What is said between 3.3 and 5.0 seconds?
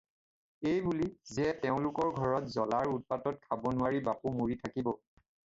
খাব নোৱাৰি বাপু মৰি থাকিব।